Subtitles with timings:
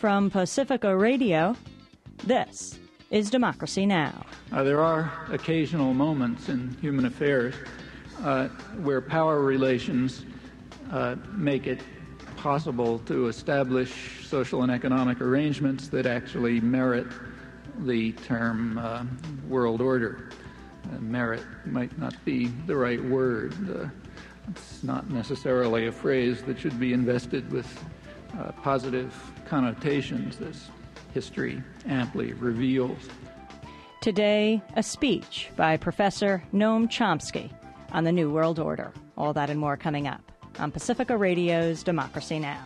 [0.00, 1.54] From Pacifica Radio,
[2.24, 2.78] this
[3.10, 4.24] is Democracy Now!
[4.50, 7.54] Uh, there are occasional moments in human affairs
[8.22, 10.24] uh, where power relations
[10.90, 11.82] uh, make it
[12.38, 17.06] possible to establish social and economic arrangements that actually merit
[17.80, 19.04] the term uh,
[19.50, 20.30] world order.
[20.94, 23.52] Uh, merit might not be the right word.
[23.68, 23.86] Uh,
[24.48, 27.68] it's not necessarily a phrase that should be invested with
[28.40, 29.14] uh, positive
[29.46, 30.68] connotations, as
[31.12, 33.08] history amply reveals.
[34.00, 37.50] Today, a speech by Professor Noam Chomsky
[37.92, 38.92] on the New World Order.
[39.18, 42.64] All that and more coming up on Pacifica Radio's Democracy Now!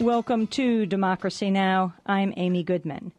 [0.00, 1.94] Welcome to Democracy Now!
[2.06, 3.12] I'm Amy Goodman.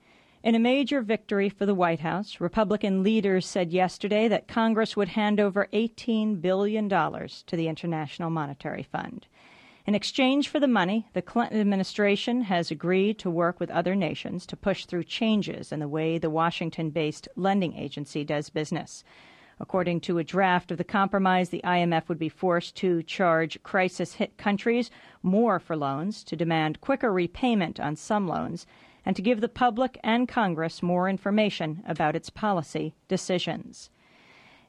[0.43, 5.07] In a major victory for the White House, Republican leaders said yesterday that Congress would
[5.07, 9.25] hand over $18 billion to the International Monetary Fund.
[9.85, 14.45] In exchange for the money, the Clinton administration has agreed to work with other nations
[14.47, 19.05] to push through changes in the way the Washington based lending agency does business.
[19.61, 24.15] According to a draft of the compromise, the IMF would be forced to charge crisis
[24.15, 28.67] hit countries more for loans, to demand quicker repayment on some loans,
[29.05, 33.89] and to give the public and Congress more information about its policy decisions.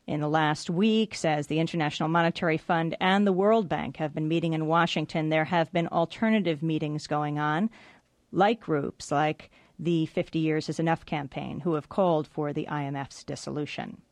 [0.07, 4.29] In the last weeks, as the International Monetary Fund and the World Bank have been
[4.29, 7.71] meeting in Washington, there have been alternative meetings going on,
[8.31, 13.25] like groups like the 50 Years is Enough campaign, who have called for the IMF's
[13.25, 14.03] dissolution.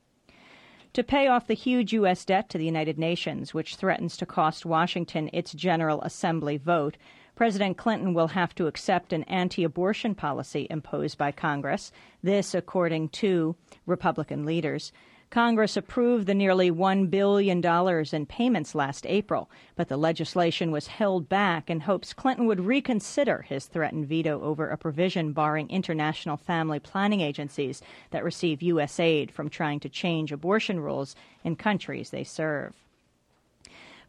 [0.94, 2.24] To pay off the huge U.S.
[2.24, 6.96] debt to the United Nations, which threatens to cost Washington its General Assembly vote,
[7.34, 11.90] President Clinton will have to accept an anti abortion policy imposed by Congress.
[12.22, 13.56] This, according to
[13.86, 14.92] Republican leaders.
[15.32, 17.64] Congress approved the nearly $1 billion
[18.12, 23.40] in payments last April, but the legislation was held back in hopes Clinton would reconsider
[23.40, 29.00] his threatened veto over a provision barring international family planning agencies that receive U.S.
[29.00, 32.74] aid from trying to change abortion rules in countries they serve.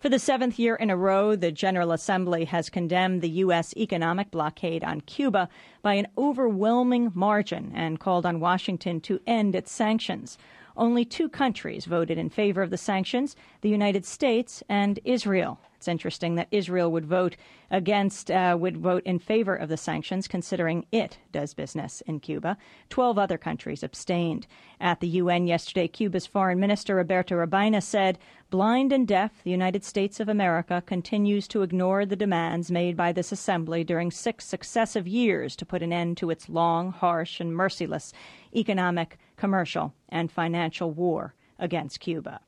[0.04, 3.74] For the seventh year in a row, the General Assembly has condemned the U.S.
[3.78, 5.48] economic blockade on Cuba
[5.82, 10.38] by an overwhelming margin and called on Washington to end its sanctions.
[10.76, 15.62] Only two countries voted in favor of the sanctions the United States and Israel.
[15.84, 17.36] It's interesting that Israel would vote
[17.70, 22.58] against, uh, would vote in favor of the sanctions, considering it does business in Cuba.
[22.90, 24.48] Twelve other countries abstained.
[24.80, 28.18] At the UN yesterday, Cuba's Foreign Minister Roberto Robaina said,
[28.54, 33.12] blind and deaf, the United States of America continues to ignore the demands made by
[33.12, 37.56] this assembly during six successive years to put an end to its long, harsh, and
[37.56, 38.14] merciless
[38.56, 42.42] economic, commercial, and financial war against Cuba.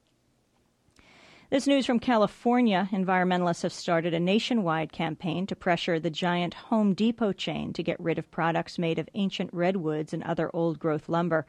[1.49, 6.93] This news from California environmentalists have started a nationwide campaign to pressure the giant Home
[6.93, 11.09] Depot chain to get rid of products made of ancient redwoods and other old growth
[11.09, 11.47] lumber.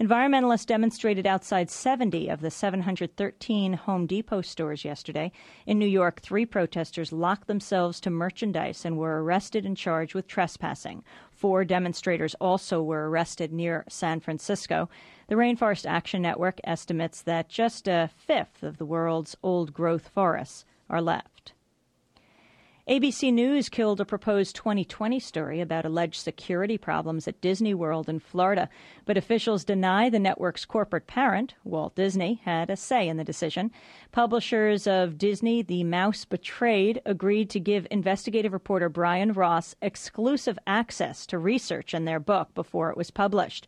[0.00, 5.30] Environmentalists demonstrated outside 70 of the 713 Home Depot stores yesterday.
[5.66, 10.26] In New York, three protesters locked themselves to merchandise and were arrested and charged with
[10.26, 11.04] trespassing.
[11.30, 14.88] Four demonstrators also were arrested near San Francisco.
[15.28, 20.64] The Rainforest Action Network estimates that just a fifth of the world's old growth forests
[20.88, 21.52] are left.
[22.88, 28.18] ABC News killed a proposed 2020 story about alleged security problems at Disney World in
[28.18, 28.70] Florida,
[29.04, 33.70] but officials deny the network's corporate parent, Walt Disney, had a say in the decision.
[34.12, 41.26] Publishers of Disney, The Mouse Betrayed, agreed to give investigative reporter Brian Ross exclusive access
[41.26, 43.66] to research in their book before it was published.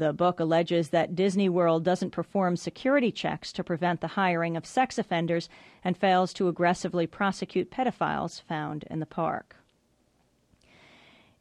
[0.00, 4.64] The book alleges that Disney World doesn't perform security checks to prevent the hiring of
[4.64, 5.50] sex offenders
[5.84, 9.56] and fails to aggressively prosecute pedophiles found in the park.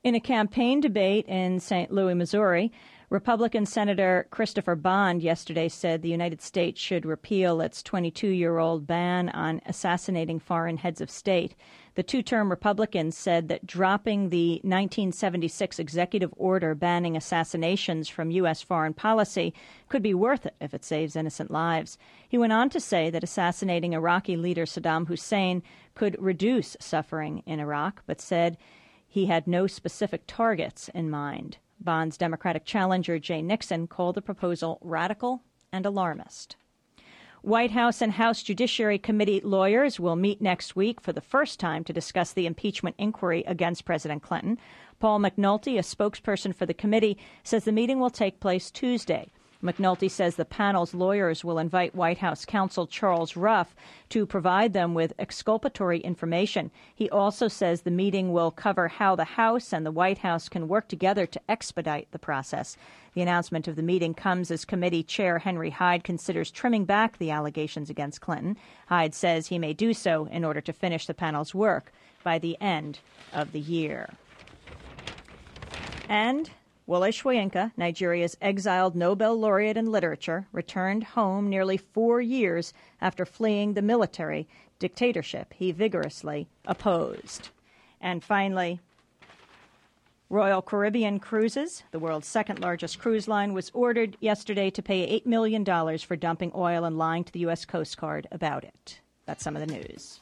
[0.04, 1.90] In a campaign debate in St.
[1.90, 2.70] Louis, Missouri,
[3.12, 8.86] Republican Senator Christopher Bond yesterday said the United States should repeal its 22 year old
[8.86, 11.56] ban on assassinating foreign heads of state.
[11.96, 18.62] The two term Republican said that dropping the 1976 executive order banning assassinations from U.S.
[18.62, 19.56] foreign policy
[19.88, 21.98] could be worth it if it saves innocent lives.
[22.28, 25.64] He went on to say that assassinating Iraqi leader Saddam Hussein
[25.96, 28.56] could reduce suffering in Iraq, but said
[29.08, 31.58] he had no specific targets in mind.
[31.80, 36.56] Bond's Democratic challenger, Jay Nixon, called the proposal radical and alarmist.
[37.42, 41.86] White House and House Judiciary Committee lawyers will meet next week for the first time
[41.86, 44.58] to discuss the impeachment inquiry against President Clinton.
[45.00, 49.32] Paul McNulty, a spokesperson for the committee, says the meeting will take place Tuesday.
[49.62, 53.76] McNulty says the panel's lawyers will invite White House counsel Charles Ruff
[54.08, 56.72] to provide them with exculpatory information.
[56.96, 60.70] He also says the meeting will cover how the House and the White House can
[60.70, 62.78] work together to expedite the process.
[63.14, 67.32] The announcement of the meeting comes as committee chair Henry Hyde considers trimming back the
[67.32, 68.56] allegations against Clinton.
[68.88, 71.92] Hyde says he may do so in order to finish the panel's work
[72.24, 73.00] by the end
[73.34, 74.10] of the year.
[76.08, 76.50] And
[76.90, 83.76] Wole Soyinka, Nigeria's exiled Nobel laureate in literature, returned home nearly four years after fleeing
[83.76, 84.48] the military
[84.80, 87.50] dictatorship he vigorously opposed.
[88.02, 88.80] And finally,
[90.32, 95.28] Royal Caribbean Cruises, the world's second largest cruise line, was ordered yesterday to pay $8
[95.28, 95.64] million
[96.00, 97.66] for dumping oil and lying to the U.S.
[97.66, 99.00] Coast Guard about it.
[99.28, 100.22] That's some of the news.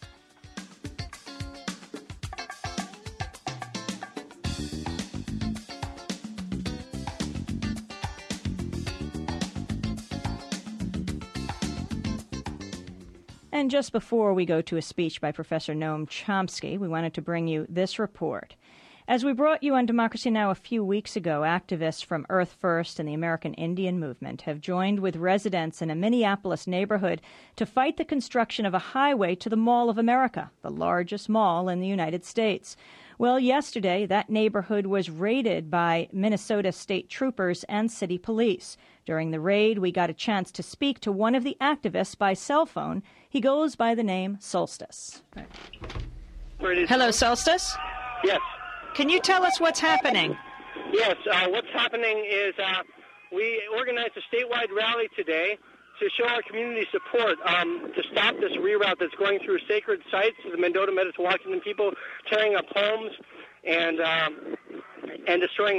[13.51, 17.21] And just before we go to a speech by Professor Noam Chomsky, we wanted to
[17.21, 18.55] bring you this report.
[19.09, 20.51] As we brought you on Democracy Now!
[20.51, 24.99] a few weeks ago, activists from Earth First and the American Indian Movement have joined
[24.99, 27.21] with residents in a Minneapolis neighborhood
[27.55, 31.69] to fight the construction of a highway to the Mall of America, the largest mall
[31.69, 32.75] in the United States.
[33.17, 38.75] Well, yesterday, that neighborhood was raided by Minnesota state troopers and city police.
[39.05, 42.33] During the raid, we got a chance to speak to one of the activists by
[42.33, 43.01] cell phone.
[43.29, 45.21] He goes by the name Solstice.
[46.59, 47.73] Hello, Solstice.
[48.21, 48.41] Yes.
[48.97, 50.35] Can you tell us what's happening?
[50.91, 51.17] Yes.
[51.31, 52.81] Uh, what's happening is uh,
[53.31, 55.55] we organized a statewide rally today
[55.99, 60.37] to show our community support um, to stop this reroute that's going through sacred sites
[60.47, 61.91] of the Mendota Mdewakanton people,
[62.27, 63.11] tearing up homes
[63.63, 64.55] and um,
[65.27, 65.75] and destroying